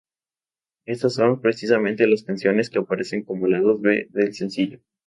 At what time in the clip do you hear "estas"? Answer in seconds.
0.87-1.13